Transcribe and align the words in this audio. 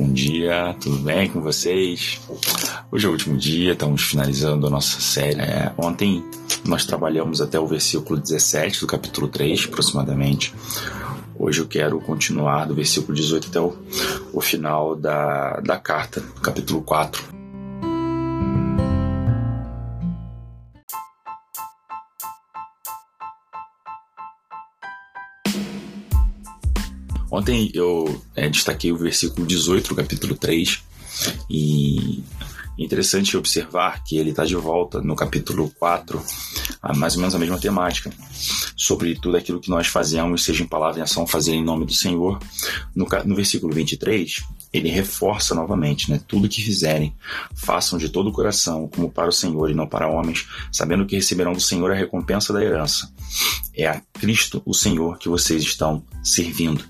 bom 0.00 0.12
dia, 0.14 0.74
tudo 0.80 0.96
bem 1.00 1.28
com 1.28 1.42
vocês? 1.42 2.18
Hoje 2.90 3.04
é 3.04 3.08
o 3.08 3.12
último 3.12 3.36
dia, 3.36 3.72
estamos 3.72 4.02
finalizando 4.02 4.66
a 4.66 4.70
nossa 4.70 4.98
série. 4.98 5.38
É, 5.38 5.70
ontem 5.76 6.24
nós 6.64 6.86
trabalhamos 6.86 7.42
até 7.42 7.60
o 7.60 7.66
versículo 7.66 8.18
17 8.18 8.80
do 8.80 8.86
capítulo 8.86 9.28
3, 9.28 9.66
aproximadamente. 9.66 10.54
Hoje 11.38 11.60
eu 11.60 11.68
quero 11.68 12.00
continuar 12.00 12.64
do 12.64 12.74
versículo 12.74 13.14
18 13.14 13.48
até 13.48 13.60
o, 13.60 13.76
o 14.32 14.40
final 14.40 14.96
da, 14.96 15.60
da 15.60 15.76
carta, 15.76 16.22
capítulo 16.42 16.80
4. 16.80 17.39
Ontem 27.30 27.70
eu 27.74 28.22
é, 28.34 28.48
destaquei 28.48 28.90
o 28.92 28.96
versículo 28.96 29.46
18 29.46 29.88
do 29.88 29.94
capítulo 29.94 30.34
3 30.34 30.82
e 31.48 32.22
interessante 32.78 33.36
observar 33.36 34.02
que 34.02 34.16
ele 34.16 34.30
está 34.30 34.44
de 34.44 34.56
volta 34.56 35.00
no 35.02 35.14
capítulo 35.14 35.70
4, 35.78 36.22
a 36.82 36.94
mais 36.94 37.14
ou 37.14 37.20
menos 37.20 37.34
a 37.34 37.38
mesma 37.38 37.58
temática, 37.58 38.10
sobre 38.74 39.14
tudo 39.14 39.36
aquilo 39.36 39.60
que 39.60 39.68
nós 39.68 39.86
fazemos, 39.86 40.44
seja 40.44 40.62
em 40.64 40.66
palavra 40.66 41.00
e 41.00 41.02
ação, 41.02 41.26
fazer 41.26 41.52
em 41.52 41.62
nome 41.62 41.84
do 41.84 41.92
Senhor. 41.92 42.38
No, 42.94 43.06
no 43.26 43.36
versículo 43.36 43.72
23, 43.74 44.42
ele 44.72 44.88
reforça 44.88 45.54
novamente, 45.54 46.10
né? 46.10 46.20
Tudo 46.26 46.48
que 46.48 46.62
fizerem, 46.62 47.14
façam 47.54 47.98
de 47.98 48.08
todo 48.08 48.30
o 48.30 48.32
coração, 48.32 48.88
como 48.88 49.10
para 49.10 49.28
o 49.28 49.32
Senhor 49.32 49.70
e 49.70 49.74
não 49.74 49.86
para 49.86 50.08
homens, 50.08 50.46
sabendo 50.72 51.04
que 51.04 51.16
receberão 51.16 51.52
do 51.52 51.60
Senhor 51.60 51.90
a 51.90 51.94
recompensa 51.94 52.52
da 52.52 52.64
herança. 52.64 53.12
É 53.74 53.86
a 53.86 54.00
Cristo, 54.14 54.62
o 54.64 54.72
Senhor, 54.72 55.18
que 55.18 55.28
vocês 55.28 55.62
estão 55.62 56.02
servindo. 56.22 56.82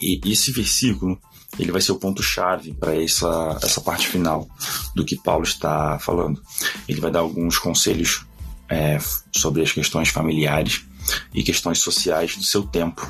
E 0.00 0.20
esse 0.24 0.52
versículo 0.52 1.18
ele 1.58 1.72
vai 1.72 1.80
ser 1.80 1.92
o 1.92 1.98
ponto-chave 1.98 2.74
para 2.74 3.00
essa, 3.00 3.58
essa 3.62 3.80
parte 3.80 4.06
final 4.06 4.48
do 4.94 5.04
que 5.04 5.16
Paulo 5.16 5.44
está 5.44 5.98
falando. 5.98 6.42
Ele 6.88 7.00
vai 7.00 7.10
dar 7.10 7.20
alguns 7.20 7.58
conselhos 7.58 8.26
é, 8.68 8.98
sobre 9.32 9.62
as 9.62 9.72
questões 9.72 10.08
familiares 10.08 10.84
e 11.32 11.42
questões 11.42 11.78
sociais 11.78 12.36
do 12.36 12.42
seu 12.42 12.62
tempo, 12.64 13.08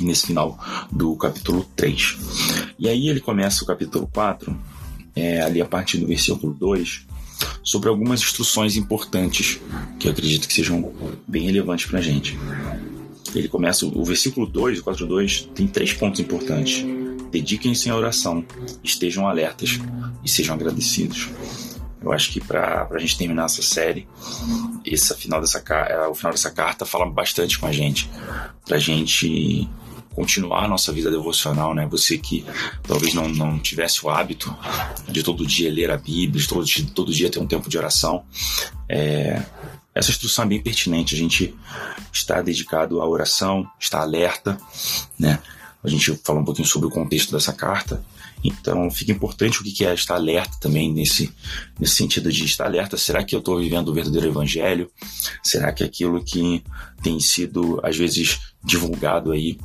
nesse 0.00 0.26
final 0.26 0.58
do 0.90 1.14
capítulo 1.16 1.64
3. 1.76 2.16
E 2.78 2.88
aí 2.88 3.08
ele 3.08 3.20
começa 3.20 3.62
o 3.62 3.66
capítulo 3.66 4.08
4, 4.12 4.58
é, 5.14 5.42
ali 5.42 5.60
a 5.60 5.66
partir 5.66 5.98
do 5.98 6.06
versículo 6.06 6.54
2, 6.54 7.06
sobre 7.62 7.88
algumas 7.88 8.20
instruções 8.20 8.76
importantes 8.76 9.60
que 9.98 10.08
eu 10.08 10.12
acredito 10.12 10.48
que 10.48 10.54
sejam 10.54 10.92
bem 11.26 11.44
relevantes 11.44 11.86
para 11.86 11.98
a 11.98 12.02
gente. 12.02 12.38
Ele 13.34 13.48
começa, 13.48 13.86
o 13.86 14.04
versículo 14.04 14.46
2, 14.46 14.80
o 14.80 14.84
4.2, 14.84 15.48
tem 15.54 15.66
três 15.66 15.92
pontos 15.92 16.20
importantes. 16.20 16.84
Dediquem-se 17.30 17.88
à 17.88 17.96
oração, 17.96 18.44
estejam 18.84 19.26
alertas 19.26 19.78
e 20.22 20.28
sejam 20.28 20.54
agradecidos. 20.54 21.30
Eu 22.02 22.12
acho 22.12 22.30
que 22.30 22.40
para 22.40 22.88
a 22.90 22.98
gente 22.98 23.16
terminar 23.16 23.44
essa 23.46 23.62
série, 23.62 24.08
esse 24.84 25.14
final 25.14 25.40
dessa, 25.40 25.62
é, 25.88 26.06
o 26.08 26.14
final 26.14 26.32
dessa 26.32 26.50
carta 26.50 26.84
fala 26.84 27.08
bastante 27.08 27.58
com 27.58 27.66
a 27.66 27.72
gente. 27.72 28.10
Para 28.66 28.76
a 28.76 28.80
gente 28.80 29.68
continuar 30.14 30.64
a 30.64 30.68
nossa 30.68 30.92
vida 30.92 31.10
devocional, 31.10 31.74
né? 31.74 31.86
Você 31.90 32.18
que 32.18 32.44
talvez 32.82 33.14
não, 33.14 33.28
não 33.28 33.58
tivesse 33.58 34.04
o 34.04 34.10
hábito 34.10 34.54
de 35.08 35.22
todo 35.22 35.46
dia 35.46 35.72
ler 35.72 35.90
a 35.90 35.96
Bíblia, 35.96 36.42
de 36.42 36.48
todo, 36.48 36.64
de 36.64 36.86
todo 36.90 37.12
dia 37.12 37.30
ter 37.30 37.38
um 37.38 37.46
tempo 37.46 37.68
de 37.68 37.78
oração, 37.78 38.24
é, 38.88 39.42
essa 39.94 40.10
instrução 40.10 40.44
é 40.44 40.48
bem 40.48 40.62
pertinente. 40.62 41.14
A 41.14 41.18
gente 41.18 41.54
está 42.12 42.40
dedicado 42.40 43.00
à 43.00 43.06
oração, 43.06 43.68
está 43.78 44.00
alerta, 44.00 44.58
né? 45.18 45.38
A 45.84 45.88
gente 45.88 46.14
falou 46.24 46.42
um 46.42 46.44
pouquinho 46.44 46.66
sobre 46.66 46.86
o 46.86 46.90
contexto 46.90 47.32
dessa 47.32 47.52
carta. 47.52 48.04
Então, 48.44 48.90
fica 48.90 49.12
importante 49.12 49.60
o 49.60 49.64
que 49.64 49.84
é 49.84 49.94
estar 49.94 50.14
alerta 50.14 50.56
também 50.60 50.92
nesse, 50.92 51.32
nesse 51.78 51.94
sentido 51.94 52.30
de 52.32 52.44
estar 52.44 52.66
alerta. 52.66 52.96
Será 52.96 53.22
que 53.22 53.34
eu 53.34 53.38
estou 53.38 53.58
vivendo 53.58 53.88
o 53.88 53.94
verdadeiro 53.94 54.28
evangelho? 54.28 54.90
Será 55.42 55.72
que 55.72 55.84
aquilo 55.84 56.22
que 56.22 56.62
tem 57.02 57.20
sido, 57.20 57.80
às 57.82 57.96
vezes, 57.96 58.40
divulgado 58.64 59.30
aí 59.30 59.58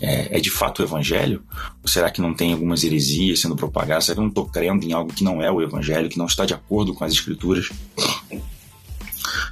é, 0.00 0.36
é, 0.36 0.40
de 0.40 0.50
fato 0.50 0.80
o 0.80 0.84
evangelho? 0.84 1.42
Ou 1.82 1.88
será 1.88 2.10
que 2.10 2.20
não 2.20 2.34
tem 2.34 2.52
algumas 2.52 2.84
heresias 2.84 3.40
sendo 3.40 3.56
propagadas? 3.56 4.04
Será 4.04 4.14
que 4.14 4.20
eu 4.20 4.24
não 4.24 4.30
estou 4.30 4.46
crendo 4.46 4.84
em 4.84 4.92
algo 4.92 5.12
que 5.12 5.24
não 5.24 5.42
é 5.42 5.50
o 5.50 5.60
evangelho, 5.62 6.08
que 6.08 6.18
não 6.18 6.26
está 6.26 6.44
de 6.44 6.54
acordo 6.54 6.94
com 6.94 7.04
as 7.04 7.12
escrituras? 7.12 7.70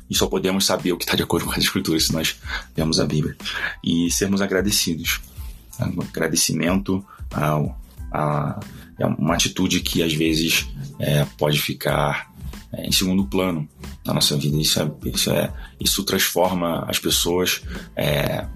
E 0.09 0.15
só 0.15 0.26
podemos 0.26 0.66
saber 0.66 0.92
o 0.92 0.97
que 0.97 1.04
está 1.04 1.16
de 1.16 1.22
acordo 1.22 1.47
com 1.47 1.53
as 1.53 1.59
escrituras 1.59 2.04
se 2.04 2.12
nós 2.12 2.37
lemos 2.76 3.00
a 3.00 3.06
Bíblia. 3.06 3.37
E 3.82 4.10
sermos 4.10 4.42
agradecidos. 4.42 5.20
Um 5.81 6.03
agradecimento 6.03 7.04
ao, 7.32 7.78
a, 8.12 8.60
é 8.98 9.06
uma 9.06 9.34
atitude 9.34 9.81
que 9.81 10.03
às 10.03 10.12
vezes 10.12 10.66
é, 10.98 11.25
pode 11.37 11.60
ficar 11.60 12.32
em 12.78 12.92
segundo 12.92 13.24
plano 13.24 13.68
na 14.04 14.14
nossa 14.14 14.36
vida. 14.36 14.56
Isso, 14.56 14.80
é, 14.80 14.90
isso, 15.06 15.30
é, 15.30 15.52
isso 15.80 16.02
transforma 16.04 16.84
as 16.88 16.98
pessoas 16.98 17.62
é, 17.96 18.46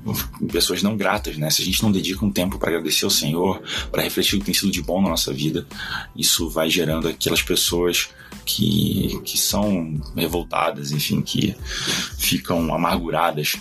em 0.40 0.46
pessoas 0.46 0.82
não 0.82 0.96
gratas, 0.96 1.36
né? 1.36 1.50
Se 1.50 1.62
a 1.62 1.64
gente 1.64 1.82
não 1.82 1.92
dedica 1.92 2.24
um 2.24 2.30
tempo 2.30 2.58
para 2.58 2.70
agradecer 2.70 3.04
ao 3.04 3.10
Senhor, 3.10 3.62
para 3.90 4.02
refletir 4.02 4.36
o 4.36 4.38
que 4.38 4.46
tem 4.46 4.54
sido 4.54 4.70
de 4.70 4.82
bom 4.82 5.00
na 5.00 5.10
nossa 5.10 5.32
vida, 5.32 5.66
isso 6.16 6.48
vai 6.48 6.68
gerando 6.68 7.08
aquelas 7.08 7.42
pessoas 7.42 8.08
que, 8.44 9.20
que 9.24 9.38
são 9.38 10.00
revoltadas, 10.16 10.90
enfim, 10.90 11.20
que 11.20 11.54
ficam 12.18 12.74
amarguradas 12.74 13.56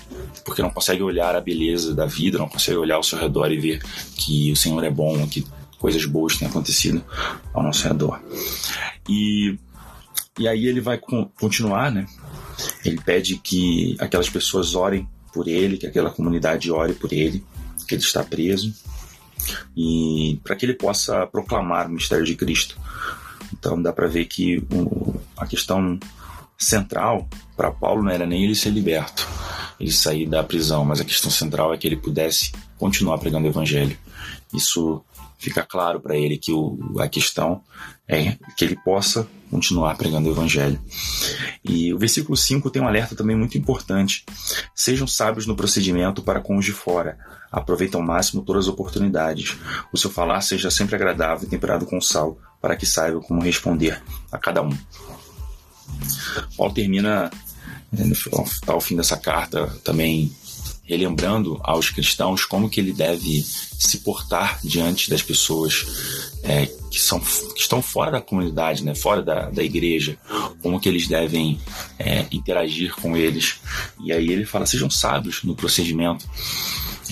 porque 0.46 0.62
não 0.62 0.70
conseguem 0.70 1.04
olhar 1.04 1.36
a 1.36 1.42
beleza 1.42 1.94
da 1.94 2.06
vida, 2.06 2.38
não 2.38 2.48
conseguem 2.48 2.80
olhar 2.80 2.96
ao 2.96 3.04
seu 3.04 3.20
redor 3.20 3.52
e 3.52 3.60
ver 3.60 3.84
que 4.16 4.52
o 4.52 4.56
Senhor 4.56 4.82
é 4.84 4.90
bom, 4.90 5.28
que 5.28 5.46
coisas 5.78 6.06
boas 6.06 6.38
têm 6.38 6.48
acontecido 6.48 7.04
ao 7.54 7.64
nosso 7.64 7.88
redor. 7.88 8.22
E, 9.10 9.58
e 10.38 10.48
aí 10.48 10.68
ele 10.68 10.82
vai 10.82 11.00
continuar, 11.40 11.92
né? 11.92 12.06
Ele 12.84 13.00
pede 13.04 13.38
que 13.38 13.96
aquelas 14.00 14.30
pessoas 14.30 14.76
orem 14.76 15.08
por 15.34 15.48
ele, 15.48 15.78
que 15.78 15.88
aquela 15.88 16.10
comunidade 16.10 16.72
ore 16.72 16.94
por 16.94 17.14
ele, 17.14 17.44
que 17.88 17.96
ele 17.96 18.02
está 18.02 18.24
preso, 18.24 18.74
e 19.76 20.40
para 20.44 20.56
que 20.56 20.66
ele 20.66 20.74
possa 20.74 21.26
proclamar 21.28 21.88
o 21.88 21.92
mistério 21.92 22.26
de 22.26 22.36
Cristo 22.36 22.78
então 23.54 23.82
dá 23.82 23.94
para 23.94 24.08
ver 24.08 24.26
que 24.26 24.58
o, 24.72 25.16
a 25.38 25.46
questão 25.46 26.00
central 26.58 27.28
para 27.56 27.72
Paulo 27.72 28.04
não 28.04 28.12
era 28.12 28.26
nem 28.26 28.44
ele 28.44 28.56
ser 28.56 28.70
liberto, 28.70 29.28
ele 29.80 29.92
sair 29.92 30.28
da 30.28 30.44
prisão, 30.44 30.84
mas 30.84 31.00
a 31.00 31.06
questão 31.06 31.30
central 31.30 31.74
é 31.74 31.78
que 31.78 31.88
ele 31.88 31.98
pudesse 31.98 32.52
continuar 32.78 33.18
pregando 33.18 33.46
o 33.46 33.50
evangelho. 33.50 33.98
Isso 34.54 35.04
fica 35.38 35.64
claro 35.64 36.00
para 36.00 36.16
ele 36.16 36.38
que 36.38 36.52
o, 36.52 36.78
a 37.00 37.08
questão 37.08 37.62
é 38.08 38.38
que 38.56 38.66
ele 38.66 38.76
possa 38.76 39.28
continuar 39.50 39.96
pregando 39.96 40.28
o 40.28 40.32
evangelho. 40.32 40.80
E 41.64 41.94
o 41.94 41.98
versículo 41.98 42.36
5 42.36 42.70
tem 42.70 42.82
um 42.82 42.88
alerta 42.88 43.16
também 43.16 43.36
muito 43.36 43.58
importante. 43.58 44.26
Sejam 44.76 45.08
sábios 45.08 45.46
no 45.46 45.56
procedimento 45.56 46.22
para 46.22 46.42
com 46.42 46.58
os 46.58 46.66
de 46.66 46.72
fora. 46.72 47.18
Aproveitem 47.52 48.00
ao 48.00 48.06
máximo 48.06 48.42
todas 48.42 48.66
as 48.66 48.70
oportunidades. 48.70 49.58
O 49.94 49.98
seu 49.98 50.10
falar 50.10 50.42
seja 50.42 50.70
sempre 50.70 50.96
agradável 50.96 51.48
e 51.48 51.50
temperado 51.50 51.86
com 51.86 52.02
sal, 52.02 52.38
para 52.62 52.76
que 52.76 52.86
saibam 52.86 53.22
como 53.22 53.42
responder 53.42 54.02
a 54.32 54.38
cada 54.38 54.62
um. 54.62 54.76
Paulo 56.58 56.74
termina, 56.74 57.32
né, 57.92 58.12
ao 58.68 58.82
fim 58.82 58.96
dessa 58.98 59.16
carta, 59.16 59.68
também 59.84 60.36
relembrando 60.88 61.60
aos 61.64 61.90
cristãos 61.90 62.46
como 62.46 62.70
que 62.70 62.80
ele 62.80 62.94
deve 62.94 63.44
se 63.44 64.00
portar 64.00 64.60
diante 64.64 65.10
das 65.10 65.22
pessoas 65.22 65.86
é, 66.44 66.66
que, 66.90 67.00
são, 67.00 67.20
que 67.20 67.60
estão 67.60 67.82
fora 67.82 68.12
da 68.12 68.22
comunidade, 68.22 68.84
né, 68.84 68.96
fora 68.96 69.22
da, 69.22 69.50
da 69.50 69.62
igreja, 69.62 70.18
como 70.62 70.80
que 70.80 70.88
eles 70.88 71.08
devem 71.08 71.60
é, 72.00 72.26
interagir 72.32 72.96
com 72.96 73.18
eles. 73.18 73.60
E 74.00 74.14
aí 74.14 74.30
ele 74.30 74.46
fala, 74.46 74.66
sejam 74.66 74.90
sábios 74.90 75.44
no 75.44 75.56
procedimento. 75.56 76.26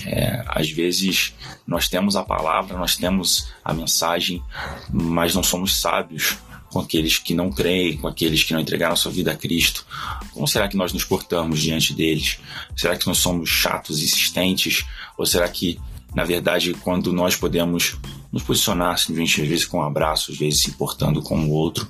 É, 0.06 0.42
às 0.48 0.70
vezes 0.70 1.34
nós 1.66 1.88
temos 1.88 2.16
a 2.16 2.22
palavra, 2.22 2.76
nós 2.78 2.96
temos 2.96 3.48
a 3.64 3.74
mensagem, 3.74 4.42
mas 4.90 5.34
não 5.34 5.42
somos 5.42 5.78
sábios 5.78 6.38
com 6.70 6.80
aqueles 6.80 7.18
que 7.18 7.34
não 7.34 7.50
creem, 7.50 7.96
com 7.96 8.08
aqueles 8.08 8.42
que 8.42 8.52
não 8.52 8.60
entregaram 8.60 8.96
sua 8.96 9.12
vida 9.12 9.32
a 9.32 9.36
Cristo? 9.36 9.86
Como 10.32 10.46
será 10.46 10.68
que 10.68 10.76
nós 10.76 10.92
nos 10.92 11.04
portamos 11.04 11.60
diante 11.60 11.94
deles? 11.94 12.38
Será 12.76 12.96
que 12.96 13.06
nós 13.06 13.18
somos 13.18 13.48
chatos, 13.48 14.02
insistentes? 14.02 14.84
Ou 15.16 15.26
será 15.26 15.48
que, 15.48 15.78
na 16.14 16.24
verdade, 16.24 16.74
quando 16.74 17.12
nós 17.12 17.36
podemos 17.36 17.96
nos 18.32 18.42
posicionar 18.42 18.94
às 18.94 19.06
vezes 19.06 19.64
com 19.64 19.78
um 19.78 19.82
abraço, 19.82 20.30
às 20.30 20.36
vezes 20.36 20.60
se 20.60 20.72
portando 20.72 21.22
com 21.22 21.38
o 21.46 21.50
outro, 21.50 21.88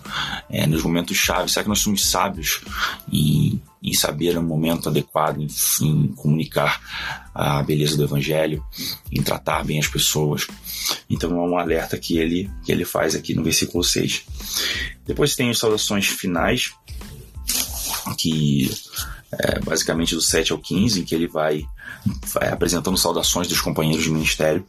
é, 0.48 0.66
nos 0.66 0.82
momentos 0.82 1.16
chaves, 1.16 1.52
será 1.52 1.64
que 1.64 1.68
nós 1.68 1.80
somos 1.80 2.04
sábios 2.04 2.60
em, 3.12 3.60
em 3.86 3.94
saber 3.94 4.36
o 4.36 4.42
momento 4.42 4.88
adequado, 4.88 5.40
em, 5.40 5.48
em 5.80 6.08
comunicar 6.08 6.80
a 7.32 7.62
beleza 7.62 7.96
do 7.96 8.02
Evangelho, 8.02 8.64
em 9.12 9.22
tratar 9.22 9.64
bem 9.64 9.78
as 9.78 9.86
pessoas? 9.86 10.48
Então 11.08 11.30
é 11.30 11.48
um 11.48 11.56
alerta 11.56 11.96
que 11.96 12.18
ele, 12.18 12.50
que 12.64 12.72
ele 12.72 12.84
faz 12.84 13.14
aqui 13.14 13.32
no 13.32 13.44
versículo 13.44 13.84
6. 13.84 14.24
Depois 15.06 15.36
tem 15.36 15.50
as 15.50 15.58
saudações 15.58 16.08
finais, 16.08 16.72
que 18.18 18.68
é 19.32 19.60
basicamente 19.60 20.16
do 20.16 20.20
7 20.20 20.50
ao 20.50 20.58
15, 20.58 21.00
em 21.00 21.04
que 21.04 21.14
ele 21.14 21.28
vai, 21.28 21.64
vai 22.34 22.48
apresentando 22.48 22.96
saudações 22.96 23.46
dos 23.46 23.60
companheiros 23.60 24.02
de 24.02 24.10
ministério. 24.10 24.66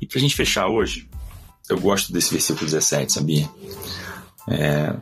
E 0.00 0.06
pra 0.06 0.20
gente 0.20 0.34
fechar 0.34 0.68
hoje, 0.68 1.06
eu 1.68 1.78
gosto 1.78 2.14
desse 2.14 2.30
versículo 2.30 2.64
17, 2.64 3.12
sabia? 3.12 3.48
É, 4.48 4.94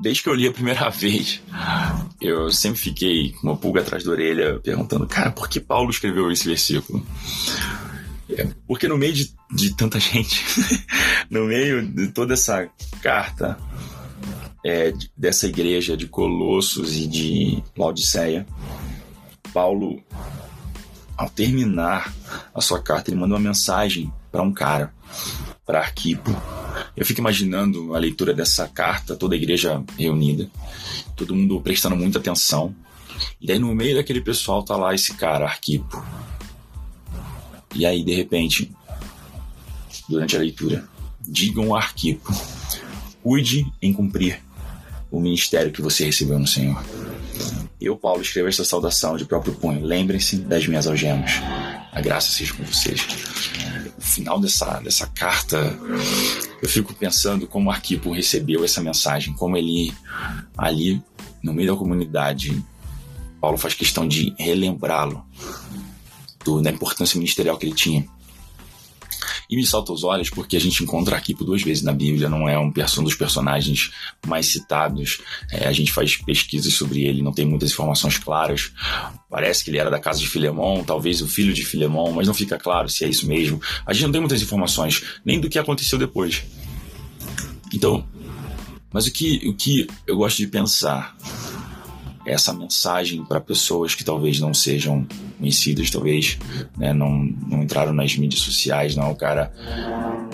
desde 0.00 0.22
que 0.22 0.28
eu 0.28 0.34
li 0.34 0.46
a 0.46 0.52
primeira 0.52 0.88
vez, 0.90 1.40
eu 2.20 2.50
sempre 2.50 2.78
fiquei 2.78 3.32
com 3.32 3.48
uma 3.48 3.56
pulga 3.56 3.80
atrás 3.80 4.04
da 4.04 4.10
orelha 4.10 4.60
perguntando, 4.60 5.06
cara, 5.06 5.30
por 5.30 5.48
que 5.48 5.60
Paulo 5.60 5.90
escreveu 5.90 6.30
esse 6.30 6.46
versículo? 6.46 7.04
É, 8.30 8.46
porque 8.66 8.86
no 8.86 8.98
meio 8.98 9.14
de, 9.14 9.32
de 9.50 9.74
tanta 9.74 9.98
gente, 10.00 10.44
no 11.30 11.46
meio 11.46 11.86
de 11.86 12.08
toda 12.08 12.34
essa 12.34 12.68
carta 13.02 13.58
é, 14.64 14.92
dessa 15.16 15.46
igreja 15.46 15.96
de 15.96 16.06
Colossos 16.06 16.96
e 16.96 17.06
de 17.06 17.62
Laodiceia, 17.76 18.46
Paulo, 19.52 20.02
ao 21.16 21.28
terminar 21.30 22.12
a 22.54 22.60
sua 22.60 22.82
carta, 22.82 23.10
ele 23.10 23.18
manda 23.18 23.34
uma 23.34 23.40
mensagem 23.40 24.12
para 24.30 24.42
um 24.42 24.52
cara, 24.52 24.92
para 25.68 25.80
Arquipo. 25.80 26.34
Eu 26.96 27.04
fico 27.04 27.20
imaginando 27.20 27.94
a 27.94 27.98
leitura 27.98 28.32
dessa 28.32 28.66
carta, 28.66 29.14
toda 29.14 29.34
a 29.34 29.36
igreja 29.36 29.84
reunida, 29.98 30.50
todo 31.14 31.34
mundo 31.34 31.60
prestando 31.60 31.94
muita 31.94 32.18
atenção. 32.18 32.74
E 33.38 33.46
daí 33.46 33.58
no 33.58 33.74
meio 33.74 33.96
daquele 33.96 34.22
pessoal 34.22 34.62
tá 34.62 34.74
lá 34.78 34.94
esse 34.94 35.12
cara, 35.12 35.44
Arquipo. 35.44 36.02
E 37.74 37.84
aí, 37.84 38.02
de 38.02 38.14
repente, 38.14 38.72
durante 40.08 40.36
a 40.36 40.38
leitura, 40.38 40.88
digam 41.20 41.74
Arquipo, 41.74 42.34
cuide 43.22 43.70
em 43.82 43.92
cumprir 43.92 44.40
o 45.10 45.20
ministério 45.20 45.70
que 45.70 45.82
você 45.82 46.06
recebeu 46.06 46.38
no 46.38 46.46
Senhor. 46.46 46.82
Eu, 47.78 47.94
Paulo, 47.94 48.22
escrevo 48.22 48.48
esta 48.48 48.64
saudação 48.64 49.18
de 49.18 49.26
próprio 49.26 49.52
punho. 49.54 49.84
Lembrem-se 49.84 50.36
das 50.38 50.66
minhas 50.66 50.86
algemas. 50.86 51.32
A 51.92 52.00
graça 52.00 52.30
seja 52.30 52.54
com 52.54 52.64
vocês. 52.64 53.06
Final 54.08 54.40
dessa, 54.40 54.80
dessa 54.80 55.06
carta, 55.06 55.78
eu 56.62 56.68
fico 56.68 56.92
pensando 56.94 57.46
como 57.46 57.68
o 57.68 57.72
Arquipo 57.72 58.12
recebeu 58.12 58.64
essa 58.64 58.80
mensagem, 58.80 59.34
como 59.34 59.56
ele, 59.56 59.92
ali, 60.56 61.00
no 61.42 61.52
meio 61.52 61.72
da 61.72 61.78
comunidade, 61.78 62.64
Paulo 63.40 63.56
faz 63.56 63.74
questão 63.74 64.08
de 64.08 64.34
relembrá-lo 64.38 65.24
da 66.62 66.70
importância 66.70 67.18
ministerial 67.18 67.58
que 67.58 67.66
ele 67.66 67.74
tinha. 67.74 68.08
E 69.50 69.56
me 69.56 69.64
salta 69.64 69.92
os 69.92 70.04
olhos 70.04 70.28
porque 70.28 70.56
a 70.56 70.60
gente 70.60 70.82
encontra 70.82 71.16
aqui 71.16 71.34
por 71.34 71.44
duas 71.44 71.62
vezes 71.62 71.82
na 71.82 71.92
Bíblia, 71.92 72.28
não 72.28 72.46
é 72.48 72.58
um, 72.58 72.70
dos 72.70 73.14
personagens 73.14 73.90
mais 74.26 74.46
citados. 74.46 75.20
É, 75.50 75.66
a 75.66 75.72
gente 75.72 75.90
faz 75.90 76.16
pesquisas 76.16 76.74
sobre 76.74 77.04
ele, 77.04 77.22
não 77.22 77.32
tem 77.32 77.46
muitas 77.46 77.70
informações 77.70 78.18
claras. 78.18 78.72
Parece 79.30 79.64
que 79.64 79.70
ele 79.70 79.78
era 79.78 79.90
da 79.90 79.98
casa 79.98 80.20
de 80.20 80.28
Filemão, 80.28 80.84
talvez 80.84 81.22
o 81.22 81.28
filho 81.28 81.54
de 81.54 81.64
Filemão, 81.64 82.12
mas 82.12 82.26
não 82.26 82.34
fica 82.34 82.58
claro 82.58 82.88
se 82.88 83.04
é 83.04 83.08
isso 83.08 83.26
mesmo. 83.26 83.60
A 83.86 83.92
gente 83.94 84.04
não 84.04 84.12
tem 84.12 84.20
muitas 84.20 84.42
informações, 84.42 85.02
nem 85.24 85.40
do 85.40 85.48
que 85.48 85.58
aconteceu 85.58 85.98
depois. 85.98 86.42
Então, 87.72 88.06
mas 88.92 89.06
o 89.06 89.12
que, 89.12 89.48
o 89.48 89.54
que 89.54 89.86
eu 90.06 90.16
gosto 90.16 90.38
de 90.38 90.46
pensar 90.46 91.16
essa 92.26 92.52
mensagem 92.52 93.24
para 93.24 93.40
pessoas 93.40 93.94
que 93.94 94.04
talvez 94.04 94.38
não 94.38 94.52
sejam 94.52 95.06
conhecidas, 95.38 95.90
talvez 95.90 96.38
né, 96.76 96.92
não, 96.92 97.10
não 97.46 97.62
entraram 97.62 97.92
nas 97.92 98.16
mídias 98.16 98.40
sociais, 98.40 98.96
não, 98.96 99.10
o 99.10 99.16
cara. 99.16 99.52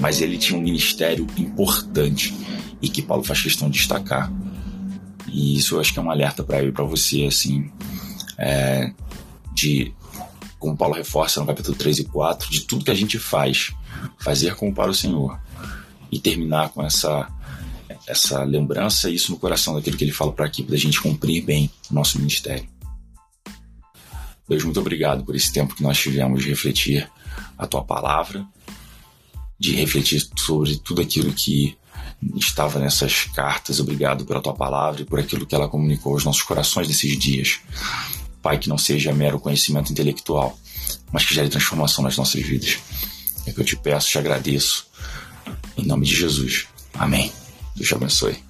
Mas 0.01 0.21
ele 0.21 0.39
tinha 0.39 0.59
um 0.59 0.63
ministério 0.63 1.27
importante 1.37 2.35
e 2.81 2.89
que 2.89 3.03
Paulo 3.03 3.23
faz 3.23 3.43
questão 3.43 3.69
de 3.69 3.79
destacar. 3.79 4.33
E 5.29 5.57
isso 5.57 5.77
eu 5.77 5.81
acho 5.81 5.93
que 5.93 5.99
é 5.99 6.03
um 6.03 6.11
alerta 6.11 6.43
para 6.43 6.63
eu 6.63 6.69
e 6.69 6.73
para 6.73 6.85
você, 6.85 7.25
assim, 7.25 7.71
é, 8.39 8.93
de 9.53 9.93
como 10.59 10.77
Paulo 10.77 10.95
reforça 10.95 11.41
no 11.41 11.47
capítulo 11.47 11.77
3 11.77 11.99
e 11.99 12.05
4, 12.05 12.51
de 12.51 12.63
tudo 12.63 12.85
que 12.85 12.91
a 12.91 12.95
gente 12.95 13.19
faz, 13.19 13.73
fazer 14.19 14.55
como 14.55 14.75
para 14.75 14.91
o 14.91 14.95
Senhor 14.95 15.39
e 16.11 16.19
terminar 16.19 16.71
com 16.71 16.83
essa 16.83 17.29
essa 18.07 18.43
lembrança 18.45 19.11
isso 19.11 19.33
no 19.33 19.39
coração 19.39 19.75
daquilo 19.75 19.97
que 19.97 20.05
ele 20.05 20.13
fala 20.13 20.33
para 20.33 20.45
a 20.45 20.49
equipe, 20.49 20.71
da 20.71 20.77
gente 20.77 21.01
cumprir 21.01 21.43
bem 21.43 21.71
o 21.91 21.95
nosso 21.95 22.19
ministério. 22.19 22.67
Deus, 24.49 24.65
muito 24.65 24.81
obrigado 24.81 25.25
por 25.25 25.35
esse 25.35 25.53
tempo 25.53 25.75
que 25.75 25.83
nós 25.83 25.99
tivemos 25.99 26.43
de 26.43 26.51
refletir 26.51 27.11
a 27.57 27.67
tua 27.67 27.83
palavra, 27.83 28.47
de 29.59 29.75
refletir 29.75 30.27
sobre 30.37 30.77
tudo 30.77 31.01
aquilo 31.01 31.33
que 31.33 31.77
estava 32.37 32.79
nessas 32.79 33.25
cartas. 33.25 33.81
Obrigado 33.81 34.25
pela 34.25 34.41
tua 34.41 34.55
palavra 34.55 35.03
e 35.03 35.05
por 35.05 35.19
aquilo 35.19 35.47
que 35.47 35.55
ela 35.55 35.69
comunicou 35.69 36.13
aos 36.13 36.25
nossos 36.25 36.43
corações 36.43 36.89
nesses 36.89 37.19
dias. 37.19 37.61
Pai, 38.43 38.59
que 38.59 38.69
não 38.69 38.77
seja 38.77 39.13
mero 39.13 39.41
conhecimento 39.41 39.91
intelectual, 39.91 40.59
mas 41.11 41.25
que 41.25 41.35
gere 41.35 41.49
transformação 41.49 42.05
nas 42.05 42.17
nossas 42.17 42.43
vidas. 42.43 42.79
É 43.47 43.53
que 43.53 43.61
eu 43.61 43.65
te 43.65 43.77
peço, 43.77 44.11
te 44.11 44.19
agradeço. 44.19 44.87
Em 45.77 45.87
nome 45.87 46.07
de 46.07 46.15
Jesus. 46.15 46.67
Amém. 46.95 47.33
Deus 47.75 47.89
te 47.89 47.95
abençoe. 47.95 48.44